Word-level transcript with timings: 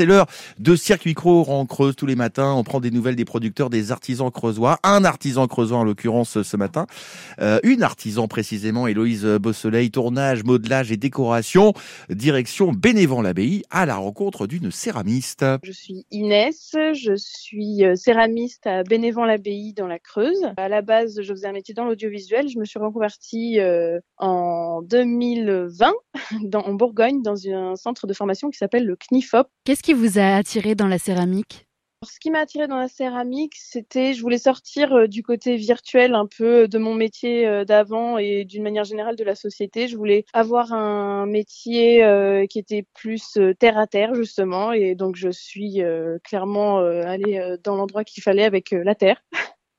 C'est 0.00 0.06
l'heure 0.06 0.28
de 0.60 0.76
Circuit 0.76 1.14
Cro 1.14 1.44
en 1.48 1.66
Creuse 1.66 1.96
tous 1.96 2.06
les 2.06 2.14
matins. 2.14 2.52
On 2.52 2.62
prend 2.62 2.78
des 2.78 2.92
nouvelles 2.92 3.16
des 3.16 3.24
producteurs, 3.24 3.68
des 3.68 3.90
artisans 3.90 4.30
creusois. 4.30 4.78
Un 4.84 5.04
artisan 5.04 5.48
creusois 5.48 5.78
en 5.78 5.82
l'occurrence 5.82 6.40
ce 6.40 6.56
matin. 6.56 6.86
Euh, 7.40 7.58
une 7.64 7.82
artisan 7.82 8.28
précisément, 8.28 8.86
Héloïse 8.86 9.24
Beausoleil. 9.24 9.90
Tournage, 9.90 10.44
modelage 10.44 10.92
et 10.92 10.96
décoration. 10.96 11.72
Direction 12.10 12.70
Bénévent-l'Abbaye 12.70 13.64
à 13.70 13.86
la 13.86 13.96
rencontre 13.96 14.46
d'une 14.46 14.70
céramiste. 14.70 15.44
Je 15.64 15.72
suis 15.72 16.06
Inès, 16.12 16.76
je 16.92 17.16
suis 17.16 17.84
euh, 17.84 17.96
céramiste 17.96 18.68
à 18.68 18.84
Bénévent-l'Abbaye 18.84 19.72
dans 19.72 19.88
la 19.88 19.98
Creuse. 19.98 20.46
À 20.58 20.68
la 20.68 20.80
base, 20.80 21.20
je 21.20 21.32
faisais 21.32 21.48
un 21.48 21.52
métier 21.52 21.74
dans 21.74 21.84
l'audiovisuel. 21.84 22.48
Je 22.48 22.60
me 22.60 22.64
suis 22.64 22.78
reconvertie 22.78 23.58
euh, 23.58 23.98
en 24.16 24.80
2020 24.82 25.92
dans, 26.42 26.60
en 26.60 26.74
Bourgogne 26.74 27.20
dans 27.20 27.48
un 27.48 27.74
centre 27.74 28.06
de 28.06 28.12
formation 28.12 28.48
qui 28.48 28.58
s'appelle 28.58 28.86
le 28.86 28.94
CNIFOP. 28.94 29.48
Qu'est-ce 29.64 29.87
qui 29.88 29.94
vous 29.94 30.18
a 30.18 30.36
attiré 30.36 30.74
dans 30.74 30.86
la 30.86 30.98
céramique? 30.98 31.64
Ce 32.04 32.20
qui 32.20 32.30
m'a 32.30 32.40
attiré 32.40 32.68
dans 32.68 32.76
la 32.76 32.88
céramique, 32.88 33.54
c'était 33.56 34.12
je 34.12 34.20
voulais 34.20 34.36
sortir 34.36 34.92
euh, 34.92 35.06
du 35.06 35.22
côté 35.22 35.56
virtuel 35.56 36.14
un 36.14 36.26
peu 36.26 36.68
de 36.68 36.76
mon 36.76 36.92
métier 36.92 37.46
euh, 37.46 37.64
d'avant 37.64 38.18
et 38.18 38.44
d'une 38.44 38.62
manière 38.62 38.84
générale 38.84 39.16
de 39.16 39.24
la 39.24 39.34
société. 39.34 39.88
Je 39.88 39.96
voulais 39.96 40.26
avoir 40.34 40.74
un 40.74 41.24
métier 41.24 42.04
euh, 42.04 42.44
qui 42.44 42.58
était 42.58 42.84
plus 42.92 43.38
terre 43.58 43.78
à 43.78 43.86
terre 43.86 44.12
justement 44.12 44.72
et 44.72 44.94
donc 44.94 45.16
je 45.16 45.30
suis 45.30 45.80
clairement 46.22 46.80
allée 46.80 47.56
dans 47.64 47.74
l'endroit 47.74 48.04
qu'il 48.04 48.22
fallait 48.22 48.44
avec 48.44 48.72
la 48.72 48.94
terre. 48.94 49.22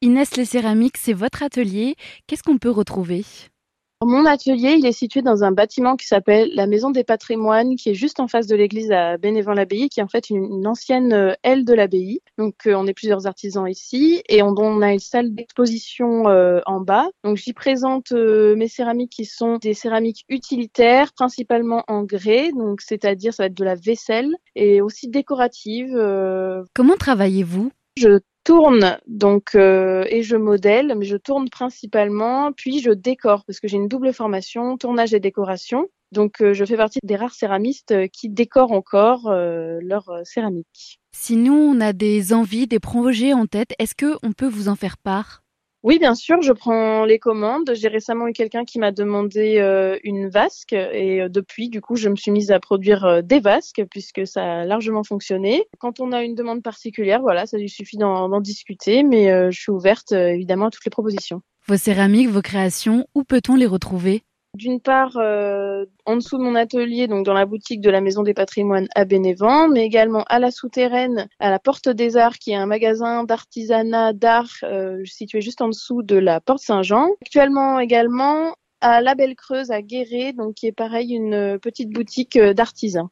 Inès 0.00 0.38
Les 0.38 0.46
Céramiques, 0.46 0.96
c'est 0.96 1.12
votre 1.12 1.42
atelier. 1.42 1.96
Qu'est-ce 2.26 2.42
qu'on 2.42 2.56
peut 2.56 2.70
retrouver? 2.70 3.24
Mon 4.06 4.26
atelier, 4.26 4.76
il 4.78 4.86
est 4.86 4.92
situé 4.92 5.22
dans 5.22 5.42
un 5.42 5.50
bâtiment 5.50 5.96
qui 5.96 6.06
s'appelle 6.06 6.50
la 6.54 6.66
Maison 6.68 6.90
des 6.90 7.02
Patrimoines, 7.02 7.74
qui 7.74 7.90
est 7.90 7.94
juste 7.94 8.20
en 8.20 8.28
face 8.28 8.46
de 8.46 8.54
l'église 8.54 8.92
à 8.92 9.16
Bénévent-l'Abbaye, 9.16 9.88
qui 9.88 9.98
est 9.98 10.02
en 10.04 10.08
fait 10.08 10.30
une, 10.30 10.66
ancienne 10.66 11.12
euh, 11.12 11.32
aile 11.42 11.64
de 11.64 11.74
l'abbaye. 11.74 12.20
Donc, 12.38 12.66
euh, 12.66 12.74
on 12.74 12.86
est 12.86 12.94
plusieurs 12.94 13.26
artisans 13.26 13.68
ici 13.68 14.22
et 14.28 14.42
on, 14.42 14.54
on 14.56 14.82
a 14.82 14.92
une 14.92 15.00
salle 15.00 15.34
d'exposition 15.34 16.28
euh, 16.28 16.60
en 16.66 16.80
bas. 16.80 17.08
Donc, 17.24 17.38
j'y 17.38 17.52
présente 17.52 18.12
mes 18.12 18.68
céramiques 18.68 19.12
qui 19.12 19.24
sont 19.24 19.56
des 19.56 19.74
céramiques 19.74 20.24
utilitaires, 20.28 21.12
principalement 21.12 21.84
en 21.88 22.04
grès, 22.04 22.52
donc 22.52 22.80
c'est-à-dire 22.80 23.34
ça 23.34 23.44
va 23.44 23.46
être 23.48 23.56
de 23.56 23.64
la 23.64 23.74
vaisselle 23.74 24.34
et 24.54 24.80
aussi 24.80 25.08
décorative. 25.08 25.90
Comment 26.74 26.96
travaillez-vous? 26.96 27.72
Je 27.96 28.20
tourne 28.48 28.98
donc 29.06 29.54
euh, 29.56 30.06
et 30.08 30.22
je 30.22 30.34
modèle, 30.34 30.94
mais 30.96 31.04
je 31.04 31.18
tourne 31.18 31.50
principalement, 31.50 32.50
puis 32.50 32.80
je 32.80 32.90
décore 32.90 33.44
parce 33.44 33.60
que 33.60 33.68
j'ai 33.68 33.76
une 33.76 33.88
double 33.88 34.14
formation, 34.14 34.78
tournage 34.78 35.12
et 35.12 35.20
décoration. 35.20 35.88
Donc 36.12 36.40
euh, 36.40 36.54
je 36.54 36.64
fais 36.64 36.78
partie 36.78 36.98
des 37.02 37.16
rares 37.16 37.34
céramistes 37.34 37.90
euh, 37.90 38.06
qui 38.10 38.30
décorent 38.30 38.72
encore 38.72 39.30
leur 39.30 40.22
céramique. 40.24 40.98
Si 41.14 41.36
nous 41.36 41.52
on 41.52 41.78
a 41.82 41.92
des 41.92 42.32
envies, 42.32 42.66
des 42.66 42.80
projets 42.80 43.34
en 43.34 43.44
tête, 43.44 43.74
est-ce 43.78 43.94
que 43.94 44.16
on 44.22 44.32
peut 44.32 44.48
vous 44.48 44.70
en 44.70 44.76
faire 44.76 44.96
part? 44.96 45.42
Oui, 45.88 45.98
bien 45.98 46.14
sûr, 46.14 46.42
je 46.42 46.52
prends 46.52 47.06
les 47.06 47.18
commandes. 47.18 47.70
J'ai 47.72 47.88
récemment 47.88 48.28
eu 48.28 48.34
quelqu'un 48.34 48.66
qui 48.66 48.78
m'a 48.78 48.92
demandé 48.92 49.56
euh, 49.56 49.98
une 50.04 50.28
vasque 50.28 50.74
et 50.74 51.22
euh, 51.22 51.28
depuis, 51.30 51.70
du 51.70 51.80
coup, 51.80 51.96
je 51.96 52.10
me 52.10 52.14
suis 52.14 52.30
mise 52.30 52.50
à 52.50 52.60
produire 52.60 53.06
euh, 53.06 53.22
des 53.22 53.40
vasques 53.40 53.82
puisque 53.90 54.26
ça 54.26 54.42
a 54.42 54.64
largement 54.66 55.02
fonctionné. 55.02 55.64
Quand 55.78 55.98
on 55.98 56.12
a 56.12 56.24
une 56.24 56.34
demande 56.34 56.62
particulière, 56.62 57.22
voilà, 57.22 57.46
ça 57.46 57.56
lui 57.56 57.70
suffit 57.70 57.96
d'en 57.96 58.38
discuter, 58.42 59.02
mais 59.02 59.50
je 59.50 59.58
suis 59.58 59.72
ouverte 59.72 60.12
évidemment 60.12 60.66
à 60.66 60.70
toutes 60.70 60.84
les 60.84 60.90
propositions. 60.90 61.40
Vos 61.66 61.78
céramiques, 61.78 62.28
vos 62.28 62.42
créations, 62.42 63.06
où 63.14 63.24
peut-on 63.24 63.54
les 63.54 63.64
retrouver? 63.64 64.24
D'une 64.54 64.80
part, 64.80 65.16
euh, 65.16 65.84
en 66.04 66.16
dessous 66.16 66.38
de 66.38 66.42
mon 66.42 66.54
atelier, 66.54 67.06
donc 67.06 67.24
dans 67.24 67.34
la 67.34 67.46
boutique 67.46 67.80
de 67.80 67.90
la 67.90 68.00
Maison 68.00 68.22
des 68.22 68.34
Patrimoines 68.34 68.88
à 68.94 69.04
Bénévent, 69.04 69.68
mais 69.68 69.84
également 69.84 70.24
à 70.28 70.38
la 70.38 70.50
souterraine, 70.50 71.28
à 71.38 71.50
la 71.50 71.58
Porte 71.58 71.88
des 71.88 72.16
Arts, 72.16 72.38
qui 72.38 72.52
est 72.52 72.56
un 72.56 72.66
magasin 72.66 73.24
d'artisanat 73.24 74.12
d'art 74.12 74.50
euh, 74.64 75.04
situé 75.04 75.40
juste 75.40 75.60
en 75.60 75.68
dessous 75.68 76.02
de 76.02 76.16
la 76.16 76.40
Porte 76.40 76.62
Saint-Jean. 76.62 77.08
Actuellement 77.22 77.78
également 77.78 78.54
à 78.80 79.00
La 79.00 79.14
Belle 79.14 79.36
Creuse 79.36 79.70
à 79.70 79.82
Guéret, 79.82 80.32
donc 80.32 80.54
qui 80.54 80.66
est 80.66 80.72
pareil 80.72 81.12
une 81.12 81.58
petite 81.60 81.90
boutique 81.90 82.36
euh, 82.36 82.54
d'artisans. 82.54 83.06